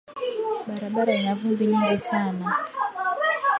[0.67, 2.45] Barabara ina vumbi nyingi sana